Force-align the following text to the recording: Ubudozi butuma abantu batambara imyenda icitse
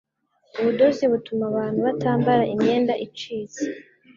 Ubudozi 0.59 1.03
butuma 1.11 1.43
abantu 1.51 1.79
batambara 1.87 2.43
imyenda 2.53 2.93
icitse 3.05 3.61